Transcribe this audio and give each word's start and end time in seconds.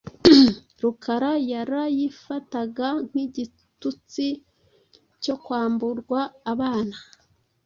Rukara 0.81 1.31
yarayifataga 1.51 2.87
nk’igitutsi 3.07 4.25
cyo 5.23 5.35
kwamburwa 5.43 6.19
abana. 6.51 6.97